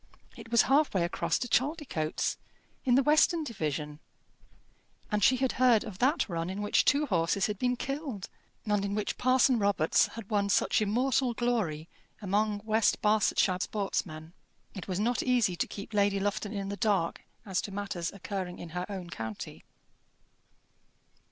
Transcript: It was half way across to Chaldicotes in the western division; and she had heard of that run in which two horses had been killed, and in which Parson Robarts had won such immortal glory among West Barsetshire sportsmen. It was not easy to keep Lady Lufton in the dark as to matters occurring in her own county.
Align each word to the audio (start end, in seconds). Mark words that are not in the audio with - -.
It 0.35 0.49
was 0.49 0.63
half 0.63 0.95
way 0.95 1.03
across 1.03 1.37
to 1.37 1.47
Chaldicotes 1.47 2.37
in 2.85 2.95
the 2.95 3.03
western 3.03 3.43
division; 3.43 3.99
and 5.11 5.23
she 5.23 5.37
had 5.37 5.51
heard 5.61 5.83
of 5.83 5.99
that 5.99 6.27
run 6.27 6.49
in 6.49 6.63
which 6.63 6.85
two 6.85 7.05
horses 7.05 7.45
had 7.45 7.59
been 7.59 7.75
killed, 7.75 8.27
and 8.65 8.83
in 8.83 8.95
which 8.95 9.19
Parson 9.19 9.59
Robarts 9.59 10.07
had 10.15 10.31
won 10.31 10.49
such 10.49 10.81
immortal 10.81 11.35
glory 11.35 11.87
among 12.19 12.61
West 12.65 12.99
Barsetshire 13.03 13.59
sportsmen. 13.59 14.33
It 14.73 14.87
was 14.87 14.99
not 14.99 15.21
easy 15.21 15.55
to 15.55 15.67
keep 15.67 15.93
Lady 15.93 16.19
Lufton 16.19 16.51
in 16.51 16.69
the 16.69 16.77
dark 16.77 17.21
as 17.45 17.61
to 17.61 17.71
matters 17.71 18.11
occurring 18.11 18.57
in 18.57 18.69
her 18.69 18.87
own 18.89 19.11
county. 19.11 19.63